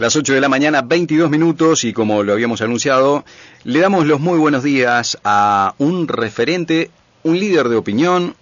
Las 0.00 0.16
8 0.16 0.32
de 0.32 0.40
la 0.40 0.48
mañana, 0.48 0.80
22 0.80 1.28
minutos, 1.28 1.84
y 1.84 1.92
como 1.92 2.22
lo 2.22 2.32
habíamos 2.32 2.62
anunciado, 2.62 3.22
le 3.64 3.80
damos 3.80 4.06
los 4.06 4.18
muy 4.18 4.38
buenos 4.38 4.62
días 4.62 5.18
a 5.24 5.74
un 5.76 6.08
referente, 6.08 6.90
un 7.22 7.38
líder 7.38 7.68
de 7.68 7.76
opinión, 7.76 8.34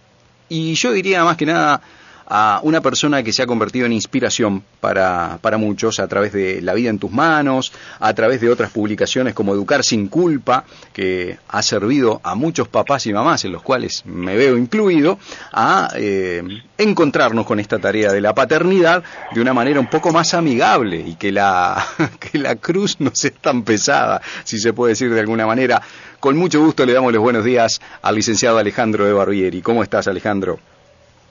y 0.49 0.75
yo 0.75 0.93
diría 0.93 1.25
más 1.25 1.37
que 1.37 1.47
nada 1.47 1.83
a 2.29 2.61
una 2.63 2.81
persona 2.83 3.23
que 3.23 3.33
se 3.33 3.43
ha 3.43 3.47
convertido 3.47 3.87
en 3.87 3.93
inspiración 3.93 4.63
para, 4.81 5.39
para 5.41 5.57
muchos 5.57 5.99
a 5.99 6.07
través 6.09 6.33
de 6.33 6.61
La 6.61 6.75
vida 6.75 6.91
en 6.91 6.99
tus 6.99 7.11
manos, 7.11 7.73
a 7.99 8.13
través 8.13 8.41
de 8.41 8.51
otras 8.51 8.71
publicaciones 8.71 9.35
como 9.35 9.55
Educar 9.55 9.83
sin 9.83 10.09
culpa, 10.09 10.65
que 10.93 11.39
ha 11.49 11.63
servido 11.63 12.21
a 12.23 12.35
muchos 12.35 12.69
papás 12.69 13.07
y 13.07 13.13
mamás, 13.13 13.45
en 13.45 13.53
los 13.53 13.63
cuales 13.63 14.03
me 14.05 14.37
veo 14.37 14.59
incluido, 14.59 15.19
a 15.53 15.91
eh, 15.97 16.43
encontrarnos 16.77 17.47
con 17.47 17.61
esta 17.61 17.79
tarea 17.79 18.13
de 18.13 18.21
la 18.21 18.35
paternidad 18.35 19.03
de 19.35 19.41
una 19.41 19.55
manera 19.55 19.81
un 19.81 19.89
poco 19.89 20.13
más 20.13 20.35
amigable 20.35 20.99
y 20.99 21.15
que 21.15 21.33
la, 21.33 21.85
que 22.21 22.39
la 22.39 22.57
cruz 22.57 22.97
no 23.01 23.11
sea 23.15 23.33
tan 23.41 23.63
pesada, 23.63 24.21
si 24.45 24.59
se 24.59 24.73
puede 24.75 24.93
decir 24.93 25.13
de 25.13 25.21
alguna 25.21 25.47
manera. 25.47 25.81
Con 26.21 26.37
mucho 26.37 26.61
gusto 26.61 26.85
le 26.85 26.93
damos 26.93 27.13
los 27.13 27.23
buenos 27.23 27.45
días 27.45 27.81
al 28.03 28.17
licenciado 28.17 28.59
Alejandro 28.59 29.07
de 29.07 29.13
Barbieri. 29.13 29.63
¿Cómo 29.63 29.83
estás, 29.83 30.09
Alejandro? 30.09 30.59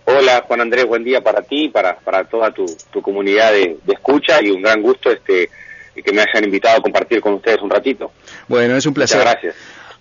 Hola 0.09 0.45
Juan 0.47 0.61
Andrés, 0.61 0.85
buen 0.85 1.03
día 1.03 1.19
para 1.19 1.41
ti, 1.41 1.67
para, 1.67 1.97
para 1.97 2.23
toda 2.23 2.51
tu, 2.51 2.65
comunidad 3.01 3.51
de, 3.51 3.77
escucha 3.87 4.41
y 4.41 4.49
un 4.49 4.61
gran 4.61 4.81
gusto 4.81 5.11
este 5.11 5.49
que 5.93 6.13
me 6.13 6.21
hayan 6.21 6.45
invitado 6.45 6.77
a 6.77 6.81
compartir 6.81 7.19
con 7.19 7.33
ustedes 7.33 7.57
un 7.61 7.69
ratito. 7.69 8.13
Bueno, 8.47 8.77
es 8.77 8.85
un 8.85 8.93
placer. 8.93 9.17
Muchas 9.17 9.33
gracias. 9.33 9.55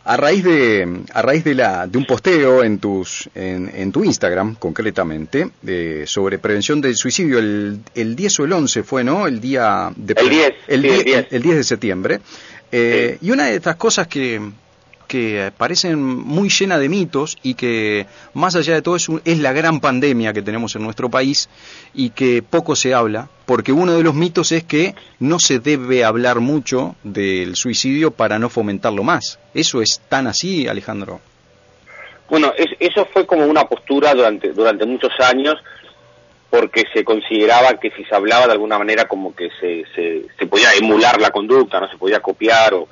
A 0.05 0.17
raíz 0.17 0.45
de 0.45 1.03
a 1.13 1.23
raíz 1.23 1.43
de 1.43 1.57
la 1.57 1.89
de 1.89 1.99
un 1.99 2.05
posteo 2.05 2.63
en 2.63 2.79
tus 2.79 3.29
en, 3.35 3.69
en 3.75 3.91
tu 3.91 4.05
Instagram 4.05 4.55
concretamente 4.55 5.51
sobre 6.07 6.39
prevención 6.39 6.81
del 6.81 6.95
suicidio 6.95 7.41
el, 7.41 7.81
el 7.97 8.15
10 8.15 8.41
o 8.41 8.45
el 8.45 8.53
11 8.53 8.85
fue, 8.85 9.03
¿no? 9.03 9.27
El 9.27 9.41
día 9.41 9.91
de 9.97 10.15
el 10.17 10.29
10, 10.31 10.55
el, 10.69 10.83
10. 10.83 11.27
El, 11.33 11.43
10 11.43 11.57
de 11.57 11.65
septiembre. 11.65 12.21
Eh, 12.71 13.19
y 13.21 13.33
una 13.33 13.47
de 13.47 13.57
estas 13.57 13.75
cosas 13.75 14.07
que 14.07 14.41
que 15.07 15.53
parecen 15.57 16.03
muy 16.03 16.49
llena 16.49 16.79
de 16.79 16.89
mitos 16.89 17.39
y 17.43 17.55
que 17.55 18.07
más 18.35 18.57
allá 18.57 18.75
de 18.75 18.83
todo 18.83 18.97
es, 18.97 19.09
es, 19.25 19.39
la 19.39 19.53
gran 19.53 19.81
pandemia 19.81 20.33
que 20.33 20.43
tenemos 20.43 20.75
en 20.77 20.83
nuestro 20.83 21.09
país 21.11 21.49
y 21.95 22.11
que 22.11 22.43
poco 22.43 22.77
se 22.77 22.95
habla, 22.95 23.29
porque 23.47 23.73
uno 23.73 23.93
de 23.93 24.03
los 24.03 24.15
mitos 24.15 24.53
es 24.53 24.65
que 24.65 24.95
no 25.19 25.39
se 25.39 25.59
debe 25.59 26.05
hablar 26.05 26.41
mucho 26.41 26.97
del 27.03 27.57
suicidio 27.57 28.11
para 28.11 28.39
no 28.39 28.49
fomentarlo 28.49 29.03
más. 29.03 29.39
¿Eso 29.55 29.81
es 29.81 30.01
tan 30.09 30.27
así, 30.27 30.69
Alejandro? 30.69 31.21
Bueno, 32.29 32.53
eso 32.81 33.07
fue 33.13 33.27
como 33.27 33.47
una 33.47 33.65
postura 33.65 34.13
durante, 34.15 34.53
durante 34.53 34.85
muchos 34.85 35.13
años 35.21 35.57
porque 36.51 36.85
se 36.93 37.05
consideraba 37.05 37.79
que 37.79 37.91
si 37.91 38.05
se 38.05 38.15
hablaba 38.15 38.47
de 38.47 38.53
alguna 38.53 38.79
manera 38.79 39.07
como 39.07 39.35
que 39.35 39.49
se, 39.61 39.85
se, 39.95 40.23
se 40.39 40.47
podía 40.47 40.73
emular 40.73 41.21
la 41.21 41.31
conducta, 41.31 41.81
no 41.81 41.89
se 41.89 41.99
podía 41.99 42.21
copiar 42.21 42.75
o 42.75 42.89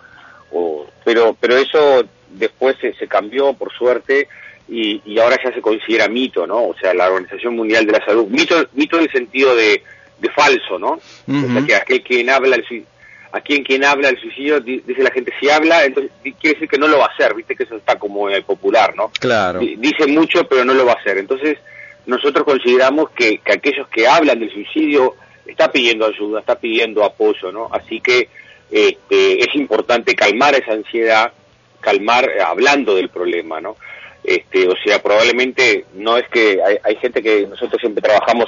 pero, 1.05 1.37
pero 1.39 1.57
eso 1.57 2.05
después 2.31 2.77
se, 2.81 3.07
cambió, 3.07 3.53
por 3.55 3.73
suerte, 3.73 4.29
y, 4.69 5.03
y, 5.05 5.19
ahora 5.19 5.39
ya 5.43 5.53
se 5.53 5.61
considera 5.61 6.09
mito, 6.09 6.47
¿no? 6.47 6.69
O 6.69 6.75
sea, 6.81 6.95
la 6.95 7.11
Organización 7.11 7.55
Mundial 7.57 7.87
de 7.87 7.93
la 7.93 8.05
Salud, 8.05 8.27
mito, 8.29 8.57
mito 8.73 8.97
en 8.97 9.05
el 9.05 9.13
sentido 9.13 9.55
de, 9.55 9.83
de 10.19 10.31
falso, 10.31 10.79
¿no? 10.79 10.93
O 10.93 11.53
sea, 11.53 11.67
que 11.67 11.75
aquel 11.75 12.03
quien 12.03 12.31
habla 12.31 12.57
el 12.57 12.85
a 13.33 13.41
quien 13.41 13.65
quien 13.65 13.85
habla 13.85 14.11
el 14.11 14.21
suicidio 14.21 14.61
dice 14.61 15.03
la 15.03 15.11
gente 15.11 15.33
si 15.41 15.51
habla 15.51 15.85
entonces 15.85 16.13
quiere 16.23 16.55
decir 16.55 16.69
que 16.69 16.79
no 16.79 16.87
lo 16.87 16.99
va 16.99 17.07
a 17.07 17.09
hacer 17.09 17.35
viste 17.35 17.57
que 17.57 17.65
eso 17.65 17.75
está 17.75 17.99
como 17.99 18.29
en 18.29 18.37
el 18.37 18.45
popular 18.45 18.95
no 18.95 19.11
claro. 19.19 19.59
Dice 19.59 20.07
mucho 20.07 20.47
pero 20.47 20.65
no 20.65 20.73
lo 20.73 20.87
va 20.87 20.93
a 20.93 21.01
hacer. 21.01 21.19
Entonces 21.19 21.59
nosotros 22.07 22.45
consideramos 22.45 23.11
que, 23.11 23.39
que 23.39 23.53
aquellos 23.55 23.89
que 23.89 24.07
hablan 24.07 24.39
del 24.39 24.53
suicidio 24.53 25.17
está 25.47 25.73
pidiendo 25.73 26.07
ayuda 26.07 26.39
está 26.41 26.55
pidiendo 26.55 27.05
apoyo 27.05 27.51
no 27.51 27.69
así 27.73 28.01
que 28.01 28.29
este, 28.75 29.39
es 29.39 29.55
importante 29.55 30.17
calmar 30.17 30.57
esa 30.57 30.73
ansiedad, 30.73 31.33
calmar 31.81 32.25
eh, 32.25 32.43
hablando 32.45 32.97
del 32.97 33.09
problema, 33.09 33.61
¿no? 33.61 33.77
Este, 34.25 34.67
o 34.67 34.75
sea, 34.85 35.01
probablemente 35.01 35.85
no 35.95 36.17
es 36.17 36.29
que 36.29 36.59
hay, 36.83 36.97
gente 36.97 37.23
que 37.23 37.47
nosotros 37.47 37.81
siempre 37.81 38.03
trabajamos, 38.03 38.47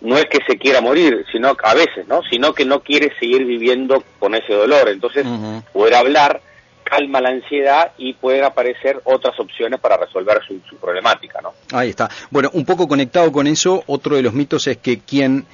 no 0.00 0.16
es 0.18 0.24
que 0.24 0.40
se 0.48 0.58
quiera 0.58 0.80
morir, 0.80 1.24
sino 1.30 1.54
a 1.62 1.74
veces, 1.74 2.08
¿no? 2.08 2.22
Sino 2.28 2.54
que 2.54 2.64
no 2.64 2.80
quiere 2.80 3.12
seguir 3.20 3.44
viviendo 3.44 4.02
con 4.18 4.34
ese 4.34 4.52
dolor. 4.52 4.88
Entonces, 4.88 5.24
poder 5.72 5.94
hablar 5.94 6.40
calma 6.82 7.20
la 7.20 7.28
ansiedad 7.28 7.92
y 7.98 8.14
pueden 8.14 8.44
aparecer 8.44 9.00
otras 9.04 9.38
opciones 9.38 9.78
para 9.78 9.96
resolver 9.96 10.40
su, 10.44 10.58
su 10.68 10.76
problemática, 10.78 11.40
¿no? 11.40 11.52
Ahí 11.72 11.90
está. 11.90 12.08
Bueno, 12.30 12.50
un 12.54 12.64
poco 12.64 12.88
conectado 12.88 13.30
con 13.30 13.46
eso, 13.46 13.84
otro 13.86 14.16
de 14.16 14.22
los 14.22 14.32
mitos 14.32 14.66
es 14.66 14.78
que 14.78 14.98
quien 14.98 15.46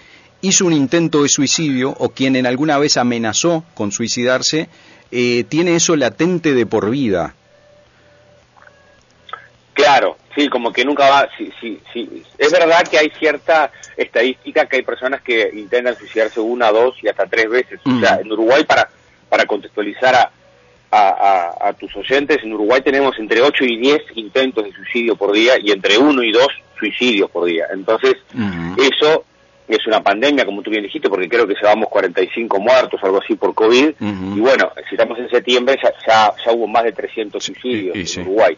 hizo 0.45 0.67
un 0.67 0.75
intento 0.75 1.23
de 1.23 1.29
suicidio 1.29 1.95
o 1.99 2.11
quien 2.11 2.37
en 2.37 2.47
alguna 2.47 2.79
vez 2.79 2.99
amenazó 2.99 3.65
con 3.75 3.93
suicidarse, 3.93 4.69
eh, 5.11 5.45
tiene 5.49 5.75
eso 5.75 5.97
latente 5.97 6.53
de 6.53 6.67
por 6.67 6.91
vida. 6.91 7.35
Claro, 9.73 10.19
sí, 10.35 10.49
como 10.49 10.71
que 10.71 10.85
nunca 10.85 11.09
va. 11.09 11.29
Sí, 11.39 11.51
sí, 11.61 11.81
sí. 11.93 12.23
Es 12.37 12.53
verdad 12.53 12.87
que 12.87 12.99
hay 12.99 13.11
cierta 13.19 13.73
estadística 13.97 14.67
que 14.67 14.77
hay 14.77 14.83
personas 14.83 15.23
que 15.23 15.51
intentan 15.55 15.97
suicidarse 15.97 16.41
una, 16.41 16.71
dos 16.71 16.95
y 17.03 17.09
hasta 17.09 17.27
tres 17.27 17.49
veces. 17.49 17.81
O 17.85 17.99
sea, 17.99 18.21
en 18.21 18.31
Uruguay, 18.31 18.65
para, 18.65 18.89
para 19.29 19.47
contextualizar 19.47 20.15
a, 20.15 20.31
a, 20.93 21.73
tus 21.73 21.97
oyentes, 21.97 22.39
en 22.43 22.53
Uruguay 22.53 22.83
tenemos 22.83 23.19
entre 23.19 23.41
8 23.41 23.65
y 23.65 23.79
10 23.79 24.03
intentos 24.15 24.65
de 24.65 24.73
suicidio 24.73 25.17
por 25.17 25.33
día 25.33 25.55
y 25.61 25.73
entre 25.73 25.99
1 25.99 26.23
y 26.23 26.31
2 26.31 26.47
suicidios 26.79 27.31
por 27.31 27.47
día. 27.47 27.67
Entonces, 27.73 28.15
eso 28.77 29.25
es 29.67 29.87
una 29.87 30.03
pandemia, 30.03 30.45
como 30.45 30.63
tú 30.63 30.71
bien 30.71 30.83
dijiste, 30.83 31.09
porque 31.09 31.29
creo 31.29 31.47
que 31.47 31.55
llevamos 31.55 31.89
45 31.89 32.61
muertos 32.61 33.01
o 33.03 33.07
algo 33.07 33.23
así 33.23 33.35
por 33.35 33.55
COVID. 33.55 33.95
Y 34.01 34.41
bueno, 34.41 34.73
si 34.89 34.95
estamos 34.95 35.19
en 35.19 35.31
septiembre, 35.31 35.77
ya, 35.83 35.93
ya, 36.07 36.53
hubo 36.53 36.67
más 36.67 36.85
de 36.85 36.93
300 36.93 37.43
suicidios 37.43 38.17
en 38.17 38.23
Uruguay. 38.23 38.57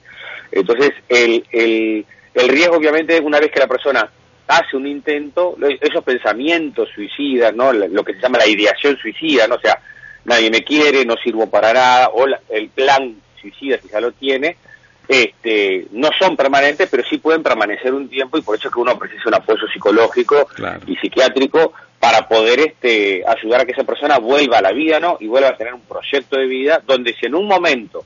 Entonces, 0.51 0.91
el, 1.09 1.45
el, 1.53 2.05
el 2.35 2.49
riesgo, 2.49 2.77
obviamente, 2.77 3.21
una 3.21 3.39
vez 3.39 3.51
que 3.51 3.61
la 3.61 3.69
persona 3.69 4.11
hace 4.49 4.77
un 4.77 4.87
intento, 4.87 5.57
esos 5.81 6.05
pensamientos 6.05 6.89
suicidas, 6.95 7.55
¿no? 7.55 7.73
Lo 7.73 8.05
que 8.05 8.15
se 8.15 8.21
llama 8.21 8.39
la 8.39 8.47
ideación 8.47 8.97
suicida, 8.97 9.47
¿no? 9.47 9.57
O 9.57 9.61
sea, 9.61 9.81
nadie 10.25 10.51
me 10.51 10.63
quiere, 10.63 11.05
no 11.05 11.15
sirvo 11.17 11.49
para 11.49 11.73
nada, 11.73 12.09
o 12.09 12.27
el 12.51 12.69
plan 12.69 13.17
suicida, 13.41 13.79
si 13.79 13.89
ya 13.89 14.01
lo 14.01 14.13
tiene, 14.13 14.57
este, 15.09 15.87
no 15.93 16.09
son 16.19 16.37
permanentes, 16.37 16.89
pero 16.91 17.03
sí 17.09 17.19
pueden 17.19 17.43
permanecer 17.43 17.93
un 17.95 18.09
tiempo 18.09 18.39
y 18.39 18.43
por 18.43 18.57
eso 18.57 18.69
es 18.69 18.75
que 18.75 18.81
uno 18.81 18.99
precisa 18.99 19.23
un 19.27 19.35
apoyo 19.35 19.67
psicológico 19.73 20.49
y 20.87 20.97
psiquiátrico 20.97 21.73
para 22.01 22.29
poder 22.29 22.61
este, 22.61 23.23
ayudar 23.27 23.63
a 23.63 23.65
que 23.65 23.73
esa 23.73 23.85
persona 23.85 24.19
vuelva 24.19 24.59
a 24.59 24.63
la 24.63 24.73
vida, 24.73 25.01
¿no? 25.01 25.17
Y 25.21 25.27
vuelva 25.27 25.51
a 25.51 25.57
tener 25.57 25.75
un 25.75 25.83
proyecto 25.83 26.37
de 26.37 26.47
vida 26.47 26.83
donde 26.87 27.15
si 27.15 27.27
en 27.27 27.35
un 27.35 27.47
momento 27.47 28.05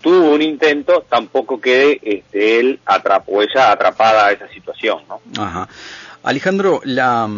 tuvo 0.00 0.30
un 0.30 0.42
intento, 0.42 1.04
tampoco 1.08 1.60
quede 1.60 2.00
este, 2.02 2.60
él 2.60 2.80
o 3.26 3.42
ella 3.42 3.72
atrapada 3.72 4.26
a 4.26 4.32
esa 4.32 4.48
situación, 4.48 5.00
¿no? 5.08 5.20
Ajá. 5.42 5.68
Alejandro, 6.22 6.80
la, 6.84 7.28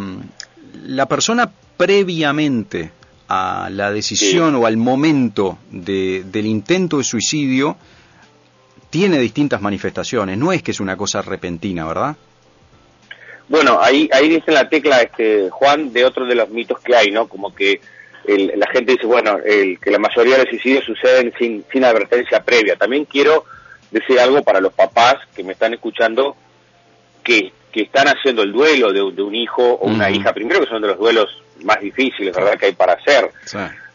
la 0.86 1.06
persona 1.06 1.50
previamente 1.76 2.92
a 3.28 3.68
la 3.70 3.90
decisión 3.90 4.54
o 4.54 4.66
al 4.66 4.76
momento 4.76 5.58
de, 5.70 6.24
del 6.24 6.46
intento 6.46 6.98
de 6.98 7.04
suicidio, 7.04 7.76
tiene 8.90 9.18
distintas 9.18 9.60
manifestaciones, 9.60 10.38
no 10.38 10.52
es 10.52 10.62
que 10.62 10.70
es 10.70 10.80
una 10.80 10.96
cosa 10.96 11.22
repentina, 11.22 11.86
¿verdad? 11.86 12.16
Bueno, 13.48 13.78
ahí, 13.80 14.08
ahí 14.12 14.28
dice 14.28 14.52
la 14.52 14.68
tecla, 14.68 15.00
este, 15.00 15.48
Juan, 15.50 15.92
de 15.92 16.04
otro 16.04 16.26
de 16.26 16.34
los 16.34 16.50
mitos 16.50 16.80
que 16.80 16.94
hay, 16.94 17.10
¿no? 17.10 17.28
Como 17.28 17.54
que 17.54 17.80
la 18.26 18.66
gente 18.70 18.92
dice, 18.92 19.06
bueno, 19.06 19.38
el, 19.44 19.78
que 19.80 19.90
la 19.90 19.98
mayoría 19.98 20.36
de 20.36 20.42
los 20.42 20.50
suicidios 20.50 20.84
suceden 20.84 21.32
sin, 21.38 21.64
sin 21.72 21.84
advertencia 21.84 22.42
previa. 22.42 22.76
También 22.76 23.06
quiero 23.06 23.46
decir 23.90 24.20
algo 24.20 24.42
para 24.42 24.60
los 24.60 24.74
papás 24.74 25.16
que 25.34 25.42
me 25.42 25.52
están 25.52 25.72
escuchando, 25.72 26.36
que, 27.22 27.52
que 27.72 27.82
están 27.82 28.06
haciendo 28.06 28.42
el 28.42 28.52
duelo 28.52 28.92
de, 28.92 29.22
un 29.22 29.34
hijo 29.34 29.62
o 29.62 29.86
una 29.86 30.10
hija, 30.10 30.34
primero 30.34 30.60
que 30.60 30.66
son 30.66 30.82
de 30.82 30.88
los 30.88 30.98
duelos 30.98 31.42
más 31.64 31.80
difíciles, 31.80 32.36
¿verdad?, 32.36 32.58
que 32.58 32.66
hay 32.66 32.72
para 32.72 32.94
hacer. 32.94 33.30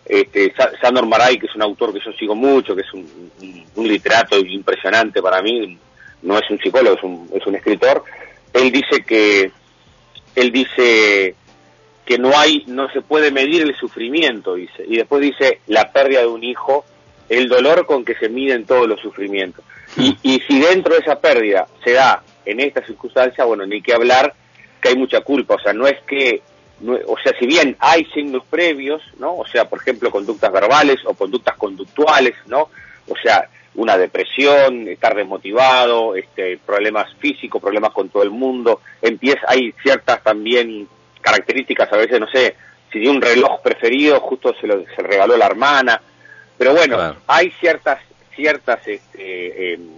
Este, 0.06 0.54
Sandor 0.82 1.06
Maray, 1.06 1.40
que 1.40 1.46
es 1.46 1.56
un 1.56 1.62
autor 1.62 1.94
que 1.94 2.00
yo 2.04 2.12
sigo 2.14 2.36
mucho, 2.36 2.76
que 2.76 2.82
es 2.82 2.94
un, 2.94 3.32
literato 3.76 4.38
impresionante 4.38 5.22
para 5.22 5.42
mí, 5.42 5.78
no 6.22 6.38
es 6.38 6.50
un 6.50 6.60
psicólogo, 6.60 6.96
es 6.96 7.04
un, 7.04 7.30
es 7.34 7.46
un 7.46 7.56
escritor, 7.56 8.04
él 8.54 8.72
dice 8.72 9.04
que 9.06 9.52
él 10.36 10.52
dice 10.52 11.36
que 12.06 12.18
no 12.18 12.38
hay, 12.38 12.64
no 12.68 12.90
se 12.92 13.02
puede 13.02 13.32
medir 13.32 13.62
el 13.62 13.76
sufrimiento, 13.76 14.56
dice, 14.56 14.84
y 14.88 14.98
después 14.98 15.22
dice 15.22 15.60
la 15.68 15.92
pérdida 15.92 16.22
de 16.22 16.28
un 16.28 16.44
hijo, 16.44 16.86
el 17.30 17.48
dolor 17.48 17.86
con 17.86 18.04
que 18.04 18.16
se 18.16 18.30
miden 18.30 18.66
todos 18.66 18.88
los 18.88 19.00
sufrimientos. 19.00 19.64
Y, 19.98 20.18
y 20.22 20.40
si 20.42 20.60
dentro 20.60 20.94
de 20.94 21.02
esa 21.02 21.20
pérdida 21.20 21.68
se 21.84 21.94
da 21.94 22.24
en 22.46 22.60
esta 22.60 22.86
circunstancia, 22.86 23.46
bueno, 23.46 23.66
ni 23.66 23.82
que 23.82 23.94
hablar 23.94 24.34
que 24.82 24.90
hay 24.90 24.98
mucha 24.98 25.22
culpa, 25.22 25.56
o 25.56 25.60
sea, 25.60 25.72
no 25.72 25.88
es 25.88 26.00
que 26.06 26.42
o 27.08 27.18
sea, 27.24 27.34
si 27.40 27.46
bien 27.46 27.76
hay 27.80 28.06
signos 28.14 28.44
previos, 28.50 29.02
¿no? 29.20 29.36
O 29.36 29.48
sea, 29.48 29.70
por 29.70 29.80
ejemplo, 29.80 30.12
conductas 30.12 30.52
verbales 30.52 30.98
o 31.06 31.14
conductas 31.14 31.56
conductuales, 31.58 32.36
¿no? 32.48 32.70
O 33.08 33.16
sea, 33.22 33.48
una 33.76 33.98
depresión, 33.98 34.88
estar 34.88 35.16
desmotivado, 35.16 36.16
este, 36.16 36.58
problemas 36.58 37.14
físicos, 37.20 37.62
problemas 37.62 37.92
con 37.92 38.10
todo 38.10 38.24
el 38.24 38.30
mundo, 38.30 38.82
empieza, 39.02 39.42
hay 39.48 39.74
ciertas 39.82 40.22
también 40.24 40.88
características, 41.22 41.92
a 41.92 41.98
veces, 41.98 42.20
no 42.20 42.28
sé, 42.28 42.56
si 42.92 43.00
tiene 43.00 43.16
un 43.16 43.22
reloj 43.22 43.62
preferido, 43.62 44.20
justo 44.20 44.54
se 44.60 44.68
lo 44.68 44.84
se 44.86 45.02
regaló 45.02 45.36
la 45.38 45.48
hermana. 45.48 46.02
Pero 46.58 46.74
bueno, 46.74 47.16
hay 47.28 47.52
ciertas 47.60 48.00
ciertas 48.36 48.88
este, 48.88 49.74
em, 49.74 49.90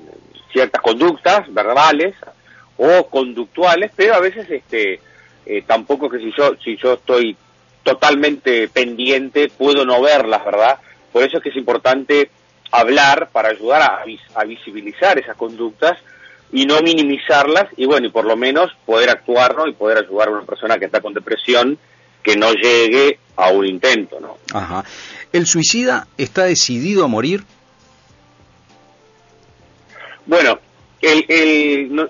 ciertas 0.52 0.81
conductas 0.81 1.54
verbales 1.54 2.16
o 2.78 3.08
conductuales, 3.08 3.92
pero 3.96 4.16
a 4.16 4.20
veces 4.20 4.50
este 4.50 5.00
eh, 5.45 5.63
tampoco 5.65 6.09
que 6.09 6.19
si 6.19 6.31
yo 6.38 6.56
si 6.63 6.77
yo 6.77 6.94
estoy 6.94 7.36
totalmente 7.83 8.68
pendiente 8.68 9.50
puedo 9.50 9.86
no 9.86 10.01
verlas, 10.01 10.44
¿verdad? 10.44 10.80
Por 11.12 11.24
eso 11.24 11.38
es 11.38 11.44
que 11.44 11.50
es 11.50 11.56
importante 11.56 12.30
hablar 12.71 13.30
para 13.31 13.50
ayudar 13.50 13.81
a, 13.81 14.03
a 14.39 14.44
visibilizar 14.44 15.18
esas 15.18 15.38
conductas 15.38 15.97
y 16.51 16.65
no 16.65 16.81
minimizarlas 16.81 17.68
y 17.77 17.86
bueno, 17.86 18.07
y 18.07 18.12
por 18.12 18.25
lo 18.25 18.36
menos 18.36 18.71
poder 18.86 19.09
actuar 19.09 19.56
¿no? 19.56 19.68
y 19.68 19.74
poder 19.74 20.00
ayudar 20.00 20.30
a 20.30 20.31
una 20.31 20.45
persona 20.45 20.77
que 20.77 20.86
está 20.86 21.01
con 21.01 21.13
depresión 21.13 21.77
que 22.24 22.36
no 22.36 22.53
llegue 22.53 23.19
a 23.36 23.50
un 23.50 23.65
intento, 23.68 24.19
¿no? 24.19 24.38
Ajá. 24.53 24.83
¿El 25.31 25.45
suicida 25.45 26.07
está 26.18 26.45
decidido 26.45 27.06
a 27.06 27.07
morir? 27.07 27.44
Bueno, 30.25 30.59
el, 31.01 31.25
el, 31.27 32.09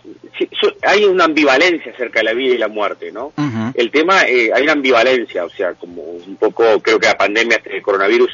hay 0.83 1.05
una 1.05 1.25
ambivalencia 1.25 1.91
acerca 1.91 2.19
de 2.19 2.25
la 2.25 2.33
vida 2.33 2.55
y 2.55 2.57
la 2.57 2.67
muerte, 2.67 3.11
¿no? 3.11 3.33
El 3.73 3.91
tema, 3.91 4.23
eh, 4.23 4.51
hay 4.53 4.63
una 4.63 4.73
ambivalencia, 4.73 5.45
o 5.45 5.49
sea, 5.49 5.73
como 5.73 6.01
un 6.01 6.35
poco, 6.37 6.79
creo 6.81 6.99
que 6.99 7.07
la 7.07 7.17
pandemia, 7.17 7.61
el 7.65 7.81
coronavirus, 7.81 8.31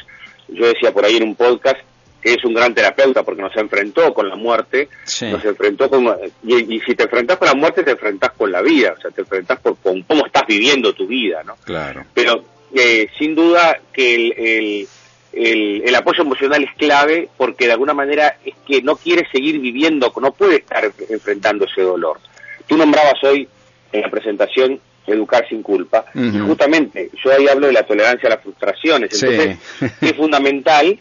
yo 0.48 0.66
decía 0.66 0.92
por 0.92 1.04
ahí 1.04 1.16
en 1.16 1.24
un 1.24 1.34
podcast, 1.34 1.80
que 2.20 2.34
es 2.34 2.44
un 2.44 2.54
gran 2.54 2.72
terapeuta 2.72 3.24
porque 3.24 3.42
nos 3.42 3.56
enfrentó 3.56 4.14
con 4.14 4.28
la 4.28 4.36
muerte, 4.36 4.88
nos 5.22 5.44
enfrentó 5.44 5.90
con... 5.90 6.06
Y, 6.44 6.80
si 6.80 6.94
te 6.94 7.04
enfrentas 7.04 7.36
con 7.36 7.48
la 7.48 7.54
muerte, 7.54 7.82
te 7.82 7.90
enfrentas 7.92 8.30
con 8.32 8.52
la 8.52 8.62
vida, 8.62 8.94
o 8.96 9.00
sea, 9.00 9.10
te 9.10 9.22
enfrentas 9.22 9.58
con 9.60 10.02
cómo 10.02 10.26
estás 10.26 10.44
viviendo 10.46 10.92
tu 10.92 11.06
vida, 11.08 11.42
¿no? 11.42 11.56
Claro. 11.64 12.04
Pero 12.14 12.44
eh, 12.74 13.08
sin 13.18 13.34
duda 13.34 13.80
que 13.92 14.14
el, 14.14 14.32
el, 14.36 14.88
el, 15.32 15.94
apoyo 15.94 16.22
emocional 16.22 16.62
es 16.62 16.74
clave 16.76 17.28
porque 17.36 17.66
de 17.66 17.72
alguna 17.72 17.94
manera 17.94 18.36
es 18.44 18.54
que 18.66 18.82
no 18.82 18.96
quiere 18.96 19.26
seguir 19.30 19.58
viviendo, 19.60 20.12
no 20.20 20.32
puede 20.32 20.56
estar 20.56 20.90
enfrentando 21.08 21.64
ese 21.64 21.82
dolor. 21.82 22.18
Tú 22.66 22.76
nombrabas 22.76 23.22
hoy 23.24 23.48
en 23.92 24.00
la 24.02 24.10
presentación 24.10 24.80
educar 25.06 25.46
sin 25.48 25.62
culpa, 25.62 26.04
y 26.14 26.38
justamente 26.38 27.10
yo 27.24 27.32
ahí 27.32 27.48
hablo 27.48 27.66
de 27.66 27.72
la 27.72 27.82
tolerancia 27.82 28.28
a 28.28 28.34
las 28.34 28.42
frustraciones, 28.42 29.20
entonces 29.20 29.58
es 30.00 30.12
fundamental 30.14 30.96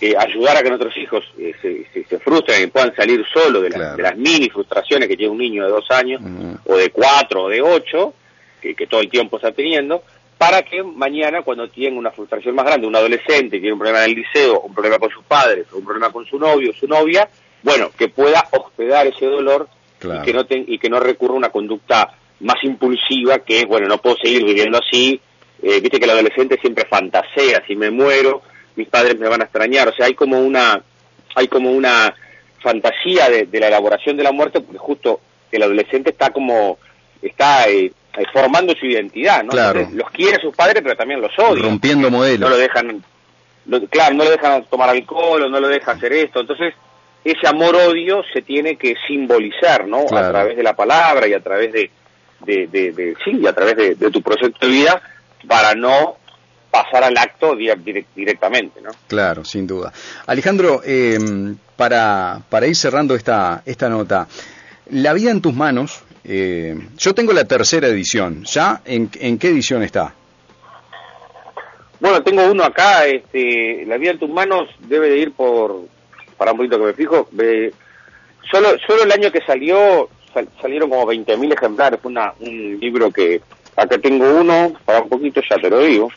eh, 0.00 0.14
ayudar 0.16 0.56
a 0.56 0.62
que 0.62 0.68
nuestros 0.68 0.96
hijos 0.96 1.24
eh, 1.36 1.52
se, 1.60 2.04
se, 2.04 2.18
frustren 2.20 2.62
y 2.62 2.66
puedan 2.68 2.94
salir 2.94 3.24
solo 3.32 3.60
de, 3.60 3.70
las 3.70 4.16
mini 4.16 4.48
frustraciones 4.48 5.08
que 5.08 5.16
tiene 5.16 5.32
un 5.32 5.38
niño 5.38 5.64
de 5.64 5.70
dos 5.70 5.90
años, 5.90 6.22
o 6.64 6.76
de 6.76 6.90
cuatro, 6.90 7.44
o 7.44 7.48
de 7.48 7.60
ocho, 7.60 8.14
que, 8.62 8.74
que 8.74 8.86
todo 8.86 9.00
el 9.00 9.10
tiempo 9.10 9.36
está 9.36 9.50
teniendo, 9.52 10.04
para 10.40 10.62
que 10.62 10.82
mañana 10.82 11.42
cuando 11.42 11.68
tiene 11.68 11.98
una 11.98 12.12
frustración 12.12 12.54
más 12.54 12.64
grande, 12.64 12.86
un 12.86 12.96
adolescente 12.96 13.58
tiene 13.58 13.74
un 13.74 13.78
problema 13.78 14.02
en 14.06 14.10
el 14.12 14.16
liceo, 14.16 14.60
un 14.60 14.72
problema 14.72 14.98
con 14.98 15.10
sus 15.10 15.22
padres, 15.24 15.66
un 15.74 15.84
problema 15.84 16.10
con 16.10 16.24
su 16.24 16.38
novio, 16.38 16.72
su 16.72 16.88
novia, 16.88 17.28
bueno, 17.62 17.90
que 17.90 18.08
pueda 18.08 18.48
hospedar 18.52 19.06
ese 19.06 19.26
dolor 19.26 19.68
y 20.02 20.22
que 20.22 20.32
no 20.32 20.46
y 20.48 20.78
que 20.78 20.88
no 20.88 20.98
recurra 20.98 21.34
a 21.34 21.36
una 21.36 21.50
conducta 21.50 22.14
más 22.40 22.56
impulsiva 22.62 23.40
que 23.40 23.58
es, 23.58 23.66
bueno, 23.66 23.86
no 23.86 23.98
puedo 23.98 24.16
seguir 24.16 24.42
viviendo 24.42 24.78
así, 24.78 25.20
eh, 25.62 25.78
viste 25.82 25.98
que 25.98 26.06
el 26.06 26.12
adolescente 26.12 26.58
siempre 26.58 26.86
fantasea, 26.86 27.62
si 27.66 27.76
me 27.76 27.90
muero, 27.90 28.40
mis 28.76 28.88
padres 28.88 29.18
me 29.18 29.28
van 29.28 29.42
a 29.42 29.44
extrañar, 29.44 29.88
o 29.88 29.92
sea, 29.92 30.06
hay 30.06 30.14
como 30.14 30.40
una, 30.40 30.82
hay 31.34 31.48
como 31.48 31.70
una 31.70 32.14
fantasía 32.60 33.28
de, 33.28 33.60
la 33.60 33.68
elaboración 33.68 34.16
de 34.16 34.22
la 34.22 34.32
muerte, 34.32 34.62
porque 34.62 34.78
justo 34.78 35.20
el 35.52 35.62
adolescente 35.64 36.08
está 36.08 36.30
como, 36.30 36.78
está 37.20 37.68
eh, 37.68 37.92
eh, 38.20 38.24
formando 38.32 38.74
su 38.74 38.84
identidad, 38.84 39.42
¿no? 39.42 39.50
Claro. 39.50 39.88
los 39.94 40.10
quiere 40.10 40.40
sus 40.42 40.54
padres, 40.54 40.82
pero 40.82 40.94
también 40.94 41.20
los 41.20 41.32
odia. 41.38 41.62
Rompiendo 41.62 42.10
modelos. 42.10 42.50
No 42.50 42.54
lo 42.54 42.60
dejan, 42.60 43.02
claro, 43.88 44.14
no 44.14 44.24
lo 44.24 44.30
dejan 44.30 44.64
tomar 44.64 44.90
alcohol, 44.90 45.42
o 45.44 45.48
no 45.48 45.58
lo 45.58 45.68
dejan 45.68 45.96
hacer 45.96 46.12
esto. 46.12 46.40
Entonces, 46.40 46.74
ese 47.24 47.46
amor-odio 47.46 48.22
se 48.32 48.42
tiene 48.42 48.76
que 48.76 48.94
simbolizar, 49.08 49.86
¿no? 49.86 50.04
A 50.10 50.28
través 50.30 50.56
de 50.56 50.62
la 50.62 50.74
palabra 50.74 51.26
y 51.28 51.32
a 51.32 51.40
través 51.40 51.72
de, 51.72 51.90
de, 52.40 52.66
de, 52.66 53.14
sí, 53.24 53.38
y 53.40 53.46
a 53.46 53.54
través 53.54 53.98
de, 53.98 54.10
tu 54.10 54.20
proyecto 54.20 54.66
de 54.66 54.72
vida, 54.72 55.00
para 55.48 55.74
no 55.74 56.16
pasar 56.70 57.04
al 57.04 57.16
acto 57.16 57.56
directamente, 57.56 58.82
¿no? 58.82 58.90
Claro, 59.08 59.46
sin 59.46 59.66
duda. 59.66 59.92
Alejandro, 60.26 60.82
eh, 60.84 61.18
para, 61.76 62.42
para 62.50 62.66
ir 62.66 62.76
cerrando 62.76 63.14
esta, 63.14 63.62
esta 63.64 63.88
nota, 63.88 64.28
la 64.90 65.14
vida 65.14 65.30
en 65.30 65.40
tus 65.40 65.54
manos 65.54 66.02
eh, 66.24 66.78
yo 66.96 67.14
tengo 67.14 67.32
la 67.32 67.44
tercera 67.44 67.88
edición. 67.88 68.44
¿Ya? 68.44 68.82
¿En, 68.84 69.08
qué 69.08 69.48
edición 69.48 69.82
está? 69.82 70.14
Bueno, 71.98 72.22
tengo 72.22 72.50
uno 72.50 72.64
acá. 72.64 73.06
Este, 73.06 73.84
la 73.86 73.96
vida 73.96 74.12
en 74.12 74.18
tus 74.18 74.30
manos 74.30 74.68
debe 74.80 75.08
de 75.10 75.18
ir 75.18 75.32
por. 75.32 75.82
Para 76.36 76.52
un 76.52 76.58
poquito 76.58 76.78
que 76.78 76.84
me 76.84 76.92
fijo. 76.94 77.28
solo, 78.50 78.70
solo 78.86 79.02
el 79.02 79.12
año 79.12 79.30
que 79.30 79.42
salió 79.42 80.08
salieron 80.62 80.88
como 80.88 81.06
20.000 81.06 81.54
ejemplares. 81.54 82.00
Fue 82.00 82.10
una, 82.10 82.32
un 82.40 82.78
libro 82.80 83.10
que. 83.10 83.40
Acá 83.76 83.98
tengo 83.98 84.40
uno. 84.40 84.72
Para 84.84 85.02
un 85.02 85.08
poquito 85.08 85.40
ya 85.48 85.56
te 85.56 85.70
lo 85.70 85.80
digo. 85.80 86.10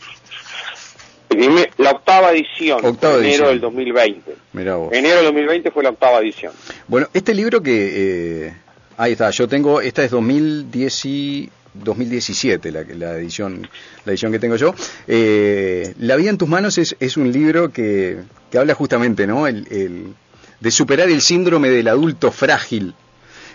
La 1.78 1.90
octava 1.90 2.30
edición, 2.32 2.80
enero 3.02 3.48
del 3.48 3.60
2020. 3.60 4.36
Enero 4.52 5.16
del 5.16 5.24
2020 5.24 5.70
fue 5.70 5.82
la 5.82 5.90
octava 5.90 6.20
edición. 6.20 6.52
Bueno, 6.86 7.08
este 7.12 7.34
libro 7.34 7.60
que 7.60 8.46
eh, 8.46 8.54
Ahí 8.96 9.12
está, 9.12 9.30
yo 9.30 9.48
tengo, 9.48 9.80
esta 9.80 10.04
es 10.04 10.10
2010 10.10 11.50
2017 11.74 12.70
la, 12.70 12.84
la, 12.96 13.16
edición 13.16 13.68
la 14.04 14.12
edición 14.12 14.32
que 14.32 14.38
tengo 14.38 14.56
yo. 14.56 14.74
Eh, 15.08 15.94
la 15.98 16.16
vida 16.16 16.30
en 16.30 16.38
tus 16.38 16.48
manos 16.48 16.78
es, 16.78 16.96
es 17.00 17.16
un 17.16 17.32
libro 17.32 17.72
que, 17.72 18.18
que, 18.50 18.58
habla 18.58 18.74
justamente, 18.74 19.26
¿no? 19.26 19.46
El, 19.46 19.66
el, 19.70 20.14
de 20.60 20.70
superar 20.70 21.08
el 21.10 21.20
síndrome 21.20 21.68
del 21.70 21.88
adulto 21.88 22.30
frágil. 22.30 22.94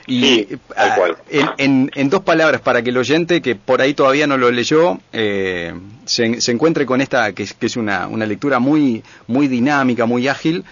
Y 0.05 0.47
ah, 0.75 0.97
en, 1.29 1.91
en, 1.93 2.09
dos 2.09 2.21
palabras, 2.21 2.61
para 2.61 2.81
que 2.81 2.89
el 2.89 2.97
oyente 2.97 3.41
que 3.41 3.55
por 3.55 3.79
ahí 3.79 3.93
todavía 3.93 4.25
no 4.25 4.37
lo 4.37 4.49
leyó, 4.49 4.99
eh, 5.13 5.71
se, 6.05 6.41
se, 6.41 6.51
encuentre 6.51 6.87
con 6.87 6.99
esta, 6.99 7.31
que, 7.33 7.45
que 7.45 7.65
es 7.67 7.77
una, 7.77 8.07
una 8.07 8.25
lectura 8.25 8.57
muy, 8.57 9.03
muy 9.27 9.47
dinámica, 9.47 10.07
muy 10.07 10.27
ágil. 10.27 10.65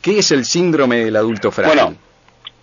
¿Qué 0.00 0.20
es 0.20 0.30
el 0.30 0.44
síndrome 0.44 1.04
del 1.04 1.16
adulto 1.16 1.50
frágil? 1.50 1.76
Bueno, 1.76 1.96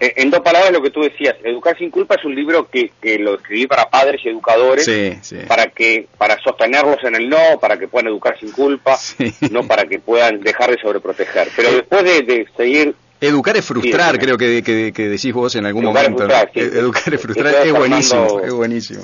en 0.02 0.32
dos 0.32 0.40
palabras 0.40 0.72
lo 0.72 0.82
que 0.82 0.90
tú 0.90 1.02
decías, 1.02 1.36
Educar 1.44 1.78
sin 1.78 1.92
culpa 1.92 2.16
es 2.16 2.26
un 2.26 2.34
libro 2.34 2.68
que, 2.68 2.92
que 3.00 3.20
lo 3.20 3.36
escribí 3.36 3.68
para 3.68 3.88
padres 3.90 4.22
y 4.26 4.30
educadores, 4.30 4.90
para 5.48 5.68
que 5.68 6.08
para 6.18 6.42
sostenerlos 6.42 7.04
en 7.04 7.16
el 7.16 7.30
no, 7.30 7.60
para 7.60 7.78
que 7.78 7.88
puedan 7.88 8.08
educar 8.08 8.38
sin 8.40 8.52
culpa, 8.52 8.98
no 9.52 9.68
para 9.68 9.86
que 9.86 10.00
puedan 10.00 10.42
dejar 10.42 10.72
de 10.72 10.82
sobreproteger. 10.82 11.50
Pero 11.56 11.70
eh, 11.70 11.76
después 11.76 12.04
de, 12.04 12.48
seguir 12.58 12.96
Educar 13.20 13.56
es 13.56 13.64
frustrar, 13.64 14.18
creo 14.18 14.36
que, 14.36 14.64
que, 14.64 15.08
decís 15.08 15.32
vos 15.32 15.54
en 15.56 15.68
algún 15.68 15.86
momento. 15.86 16.28
Educar 16.56 17.14
es 17.14 17.22
frustrar, 17.22 17.68
es 17.68 17.72
buenísimo, 17.72 18.42
es 18.44 18.52
buenísimo. 18.52 19.04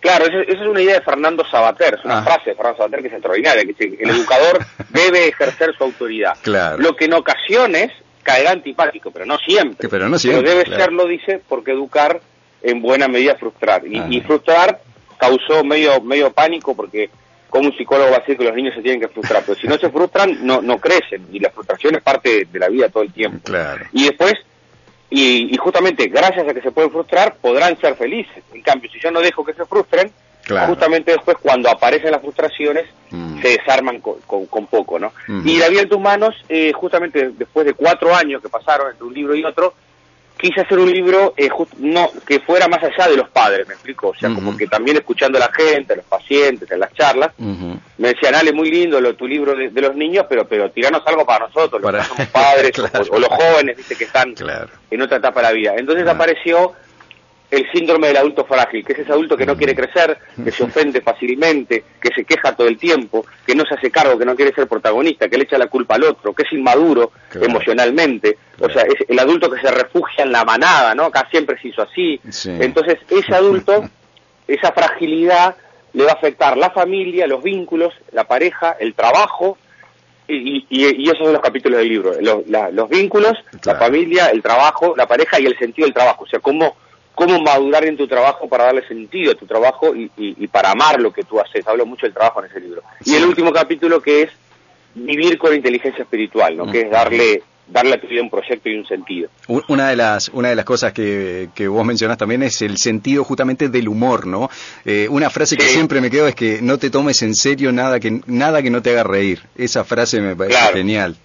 Claro, 0.00 0.24
esa, 0.24 0.40
es 0.40 0.58
una 0.66 0.80
idea 0.80 0.94
de 0.94 1.02
Fernando 1.02 1.44
Sabater, 1.48 1.94
es 1.94 2.04
una 2.04 2.18
ah. 2.18 2.22
frase 2.24 2.50
de 2.50 2.56
Fernando 2.56 2.78
Sabater 2.78 3.02
que 3.02 3.06
es 3.06 3.12
extraordinaria, 3.12 3.62
que 3.62 3.72
dice, 3.72 4.02
el 4.02 4.10
educador 4.10 4.58
debe 4.88 5.28
ejercer 5.28 5.76
su 5.76 5.84
autoridad. 5.84 6.36
Lo 6.78 6.96
que 6.96 7.04
en 7.04 7.12
ocasiones 7.12 7.92
caerá 8.22 8.52
antipático, 8.52 9.10
pero 9.10 9.26
no 9.26 9.38
siempre. 9.38 9.88
pero 9.88 10.08
no 10.08 10.18
siempre. 10.18 10.48
debe 10.48 10.64
serlo, 10.64 11.06
dice, 11.06 11.40
porque 11.48 11.72
educar 11.72 12.20
en 12.62 12.80
buena 12.80 13.08
medida 13.08 13.36
frustrar. 13.36 13.82
Y, 13.86 14.20
frustrar 14.20 14.80
causó 15.18 15.62
medio, 15.64 16.00
medio 16.00 16.32
pánico 16.32 16.74
porque 16.74 17.10
como 17.48 17.68
un 17.68 17.76
psicólogo 17.76 18.10
va 18.10 18.16
a 18.16 18.20
decir 18.20 18.38
que 18.38 18.44
los 18.44 18.54
niños 18.54 18.74
se 18.74 18.80
tienen 18.80 19.00
que 19.00 19.08
frustrar, 19.08 19.42
pero 19.46 19.58
si 19.60 19.66
no 19.66 19.76
se 19.76 19.90
frustran, 19.90 20.38
no, 20.44 20.62
no 20.62 20.78
crecen. 20.78 21.26
Y 21.30 21.38
la 21.38 21.50
frustración 21.50 21.94
es 21.96 22.02
parte 22.02 22.46
de 22.50 22.58
la 22.58 22.68
vida 22.68 22.88
todo 22.88 23.02
el 23.02 23.12
tiempo. 23.12 23.40
Claro. 23.44 23.84
Y 23.92 24.04
después, 24.04 24.34
y, 25.10 25.54
y 25.54 25.56
justamente 25.58 26.06
gracias 26.06 26.48
a 26.48 26.54
que 26.54 26.62
se 26.62 26.72
pueden 26.72 26.90
frustrar, 26.90 27.36
podrán 27.40 27.78
ser 27.78 27.94
felices. 27.96 28.42
En 28.54 28.62
cambio, 28.62 28.90
si 28.90 28.98
yo 28.98 29.10
no 29.10 29.20
dejo 29.20 29.44
que 29.44 29.52
se 29.52 29.66
frustren, 29.66 30.10
Justamente 30.66 31.12
después, 31.12 31.36
cuando 31.40 31.70
aparecen 31.70 32.10
las 32.10 32.20
frustraciones, 32.20 32.86
mm. 33.10 33.40
se 33.40 33.48
desarman 33.48 34.00
con, 34.00 34.66
poco, 34.66 34.98
¿no? 34.98 35.12
Y 35.44 35.58
la 35.58 35.68
vida 35.68 35.82
en 35.82 35.88
tus 35.88 36.00
manos, 36.00 36.34
eh, 36.48 36.72
justamente 36.72 37.30
después 37.36 37.66
de 37.66 37.74
cuatro 37.74 38.14
años 38.14 38.42
que 38.42 38.48
pasaron 38.48 38.90
entre 38.90 39.04
un 39.04 39.14
libro 39.14 39.34
y 39.34 39.44
otro, 39.44 39.74
quise 40.42 40.60
hacer 40.60 40.78
un 40.78 40.90
libro 40.90 41.34
eh, 41.36 41.48
no 41.78 42.10
que 42.26 42.40
fuera 42.40 42.66
más 42.66 42.82
allá 42.82 43.08
de 43.08 43.16
los 43.16 43.28
padres, 43.28 43.68
me 43.68 43.74
explico, 43.74 44.08
o 44.08 44.14
sea, 44.14 44.34
como 44.34 44.56
que 44.56 44.66
también 44.66 44.96
escuchando 44.96 45.38
a 45.38 45.42
la 45.42 45.52
gente, 45.52 45.92
a 45.92 45.96
los 45.96 46.04
pacientes, 46.06 46.70
en 46.70 46.80
las 46.80 46.92
charlas, 46.94 47.32
me 47.38 48.08
decían, 48.08 48.34
Ale, 48.34 48.52
muy 48.52 48.70
lindo 48.70 49.00
lo, 49.00 49.14
tu 49.14 49.28
libro 49.28 49.54
de, 49.54 49.70
los 49.80 49.94
niños, 49.94 50.26
pero 50.28 50.46
pero 50.46 50.70
tiranos 50.70 51.02
algo 51.06 51.24
para 51.24 51.46
nosotros, 51.46 51.80
los 51.80 51.92
que 51.92 52.02
somos 52.02 52.26
padres 52.32 52.72
o, 52.78 53.18
los 53.18 53.28
jóvenes, 53.28 53.76
¿viste? 53.76 53.94
que 53.94 54.04
están 54.04 54.34
en 54.90 55.02
otra 55.02 55.18
etapa 55.18 55.40
de 55.40 55.46
la 55.46 55.52
vida. 55.52 55.74
Entonces 55.76 56.06
apareció 56.08 56.72
el 57.52 57.70
síndrome 57.70 58.08
del 58.08 58.16
adulto 58.16 58.46
frágil, 58.46 58.82
que 58.82 58.94
es 58.94 59.00
ese 59.00 59.12
adulto 59.12 59.36
que 59.36 59.44
no 59.44 59.56
quiere 59.56 59.74
crecer, 59.74 60.16
que 60.42 60.50
se 60.50 60.64
ofende 60.64 61.02
fácilmente, 61.02 61.84
que 62.00 62.08
se 62.14 62.24
queja 62.24 62.56
todo 62.56 62.66
el 62.66 62.78
tiempo, 62.78 63.26
que 63.46 63.54
no 63.54 63.64
se 63.66 63.74
hace 63.74 63.90
cargo, 63.90 64.18
que 64.18 64.24
no 64.24 64.34
quiere 64.34 64.54
ser 64.54 64.66
protagonista, 64.66 65.28
que 65.28 65.36
le 65.36 65.44
echa 65.44 65.58
la 65.58 65.66
culpa 65.66 65.96
al 65.96 66.04
otro, 66.04 66.32
que 66.32 66.44
es 66.44 66.52
inmaduro 66.52 67.12
emocionalmente, 67.34 68.38
o 68.58 68.70
sea, 68.70 68.84
es 68.84 69.06
el 69.06 69.18
adulto 69.18 69.50
que 69.50 69.60
se 69.60 69.70
refugia 69.70 70.24
en 70.24 70.32
la 70.32 70.44
manada, 70.44 70.94
¿no? 70.94 71.04
Acá 71.04 71.28
siempre 71.30 71.60
se 71.60 71.68
hizo 71.68 71.82
así. 71.82 72.18
Entonces, 72.46 72.98
ese 73.10 73.34
adulto, 73.34 73.84
esa 74.48 74.72
fragilidad 74.72 75.54
le 75.92 76.04
va 76.04 76.12
a 76.12 76.14
afectar 76.14 76.56
la 76.56 76.70
familia, 76.70 77.26
los 77.26 77.42
vínculos, 77.42 77.92
la 78.12 78.24
pareja, 78.24 78.76
el 78.80 78.94
trabajo, 78.94 79.58
y, 80.26 80.64
esos 81.04 81.18
son 81.18 81.34
los 81.34 81.42
capítulos 81.42 81.80
del 81.80 81.88
libro, 81.88 82.14
los, 82.18 82.88
vínculos, 82.88 83.34
la 83.62 83.76
familia, 83.76 84.28
el 84.28 84.42
trabajo, 84.42 84.94
la 84.96 85.06
pareja 85.06 85.38
y 85.38 85.44
el 85.44 85.58
sentido 85.58 85.84
del 85.84 85.92
trabajo, 85.92 86.24
o 86.24 86.26
sea, 86.26 86.40
cómo, 86.40 86.76
cómo 87.14 87.40
madurar 87.40 87.84
en 87.84 87.96
tu 87.96 88.06
trabajo 88.06 88.48
para 88.48 88.64
darle 88.64 88.86
sentido 88.86 89.32
a 89.32 89.34
tu 89.34 89.46
trabajo 89.46 89.94
y, 89.94 90.46
para 90.48 90.70
amar 90.70 91.00
lo 91.00 91.12
que 91.12 91.22
tú 91.22 91.40
haces. 91.40 91.66
Hablo 91.66 91.86
mucho 91.86 92.06
del 92.06 92.14
trabajo 92.14 92.42
en 92.42 92.50
ese 92.50 92.60
libro. 92.60 92.82
Y 93.04 93.14
el 93.14 93.24
último 93.24 93.52
capítulo 93.52 94.00
que 94.00 94.22
es 94.22 94.30
vivir 94.94 95.38
con 95.38 95.54
inteligencia 95.54 96.02
espiritual, 96.02 96.56
¿no? 96.56 96.70
que 96.70 96.82
es 96.82 96.90
darle 96.90 97.42
darle 97.72 97.94
a 97.94 98.00
tu 98.00 98.06
vida 98.06 98.22
un 98.22 98.30
proyecto 98.30 98.68
y 98.68 98.76
un 98.76 98.86
sentido. 98.86 99.30
Una 99.68 99.88
de 99.88 99.96
las, 99.96 100.28
una 100.30 100.50
de 100.50 100.56
las 100.56 100.64
cosas 100.64 100.92
que, 100.92 101.48
que 101.54 101.68
vos 101.68 101.84
mencionás 101.84 102.18
también 102.18 102.42
es 102.42 102.60
el 102.62 102.76
sentido 102.76 103.24
justamente 103.24 103.68
del 103.68 103.88
humor, 103.88 104.26
¿no? 104.26 104.50
Eh, 104.84 105.08
una 105.08 105.30
frase 105.30 105.56
que 105.56 105.64
siempre 105.64 106.00
me 106.00 106.10
quedo 106.10 106.28
es 106.28 106.34
que 106.34 106.60
no 106.60 106.78
te 106.78 106.90
tomes 106.90 107.22
en 107.22 107.34
serio 107.34 107.72
nada 107.72 107.98
que, 107.98 108.20
nada 108.26 108.62
que 108.62 108.70
no 108.70 108.82
te 108.82 108.90
haga 108.90 109.04
reír. 109.04 109.40
Esa 109.56 109.84
frase 109.84 110.20
me 110.20 110.36
parece 110.36 110.58
genial. 110.72 111.16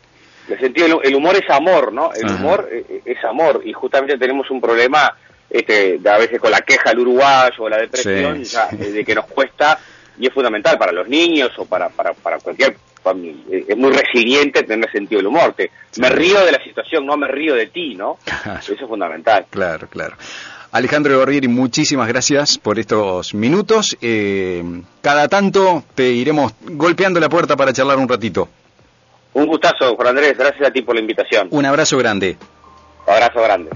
El 0.50 0.60
sentido, 0.60 1.02
el 1.02 1.16
humor 1.16 1.36
es 1.36 1.50
amor, 1.50 1.92
¿no? 1.92 2.12
El 2.14 2.30
humor 2.32 2.70
eh, 2.72 2.86
eh, 2.88 3.02
es 3.04 3.24
amor 3.26 3.62
y 3.66 3.74
justamente 3.74 4.18
tenemos 4.18 4.50
un 4.50 4.62
problema 4.62 5.14
este, 5.50 6.00
a 6.06 6.18
veces 6.18 6.40
con 6.40 6.52
la 6.52 6.62
queja 6.62 6.90
del 6.90 7.00
uruguayo 7.00 7.64
o 7.64 7.70
la 7.70 7.78
depresión 7.78 8.44
de 8.72 9.06
que 9.06 9.16
nos 9.16 9.26
cuesta 9.26 9.80
y 10.20 10.28
es 10.28 10.34
fundamental 10.34 10.78
para 10.78 10.92
los 10.92 11.08
niños 11.08 11.52
o 11.58 11.66
para, 11.66 11.90
para, 11.90 12.14
para 12.14 12.40
cualquier 12.40 12.76
eh, 13.16 13.66
es 13.68 13.78
muy 13.78 13.92
resiliente 13.92 14.64
tener 14.64 14.92
sentido 14.92 15.20
del 15.20 15.28
humor. 15.28 15.56
Me 15.98 16.10
río 16.10 16.44
de 16.46 16.52
la 16.52 16.64
situación, 16.64 17.06
no 17.06 17.18
me 17.18 17.28
río 17.28 17.56
de 17.56 17.68
ti, 17.68 17.96
¿no? 17.96 18.18
Eso 18.60 18.74
es 18.74 18.80
fundamental. 18.82 19.46
Claro, 19.50 19.88
claro. 19.88 20.16
Alejandro 20.72 21.18
Barbieri, 21.18 21.48
muchísimas 21.48 22.08
gracias 22.08 22.58
por 22.58 22.78
estos 22.78 23.34
minutos. 23.34 23.98
Eh, 24.02 24.64
cada 25.02 25.28
tanto 25.28 25.84
te 25.96 26.10
iremos 26.10 26.54
golpeando 26.62 27.20
la 27.20 27.30
puerta 27.30 27.56
para 27.56 27.72
charlar 27.72 27.98
un 27.98 28.10
ratito. 28.10 28.50
Un 29.34 29.48
gustazo, 29.48 29.96
Juan 29.96 30.10
Andrés. 30.10 30.38
Gracias 30.38 30.68
a 30.68 30.72
ti 30.72 30.82
por 30.82 30.96
la 30.96 31.02
invitación. 31.02 31.48
Un 31.52 31.66
abrazo 31.66 31.98
grande. 31.98 32.38
Un 33.08 33.14
abrazo 33.14 33.42
grande. 33.42 33.70